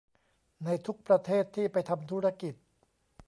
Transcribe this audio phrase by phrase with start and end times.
[0.63, 2.53] ในทุกประเทศที่ไปทำธุรกิจ